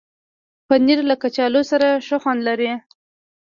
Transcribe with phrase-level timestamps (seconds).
[0.67, 2.71] پنېر له کچالو سره ښه خوند لري.